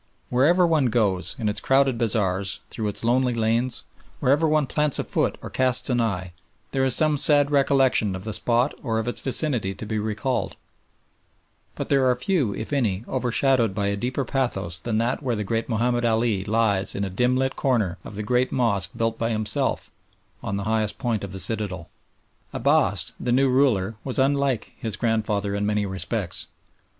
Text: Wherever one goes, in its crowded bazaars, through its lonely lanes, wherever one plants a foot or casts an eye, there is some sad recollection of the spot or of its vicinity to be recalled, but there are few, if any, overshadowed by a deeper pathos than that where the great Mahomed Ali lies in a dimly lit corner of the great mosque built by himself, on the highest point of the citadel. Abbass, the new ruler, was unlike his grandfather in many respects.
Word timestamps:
Wherever 0.29 0.65
one 0.65 0.87
goes, 0.87 1.35
in 1.37 1.47
its 1.47 1.61
crowded 1.61 1.99
bazaars, 1.99 2.61
through 2.71 2.87
its 2.87 3.03
lonely 3.03 3.35
lanes, 3.35 3.83
wherever 4.19 4.47
one 4.49 4.65
plants 4.65 4.97
a 4.97 5.03
foot 5.03 5.37
or 5.43 5.51
casts 5.51 5.91
an 5.91 6.01
eye, 6.01 6.33
there 6.71 6.83
is 6.83 6.95
some 6.95 7.19
sad 7.19 7.51
recollection 7.51 8.15
of 8.15 8.23
the 8.23 8.33
spot 8.33 8.73
or 8.81 8.97
of 8.97 9.07
its 9.07 9.21
vicinity 9.21 9.75
to 9.75 9.85
be 9.85 9.99
recalled, 9.99 10.55
but 11.75 11.89
there 11.89 12.09
are 12.09 12.15
few, 12.15 12.51
if 12.51 12.73
any, 12.73 13.03
overshadowed 13.07 13.75
by 13.75 13.89
a 13.89 13.95
deeper 13.95 14.25
pathos 14.25 14.79
than 14.79 14.97
that 14.97 15.21
where 15.21 15.35
the 15.35 15.43
great 15.43 15.69
Mahomed 15.69 16.03
Ali 16.03 16.43
lies 16.45 16.95
in 16.95 17.03
a 17.03 17.09
dimly 17.11 17.41
lit 17.45 17.55
corner 17.55 17.99
of 18.03 18.15
the 18.15 18.23
great 18.23 18.51
mosque 18.51 18.89
built 18.95 19.19
by 19.19 19.29
himself, 19.29 19.91
on 20.41 20.57
the 20.57 20.63
highest 20.63 20.97
point 20.97 21.23
of 21.23 21.31
the 21.31 21.39
citadel. 21.39 21.89
Abbass, 22.53 23.13
the 23.19 23.31
new 23.31 23.49
ruler, 23.49 23.97
was 24.03 24.17
unlike 24.17 24.73
his 24.79 24.95
grandfather 24.95 25.53
in 25.53 25.63
many 25.67 25.85
respects. 25.85 26.47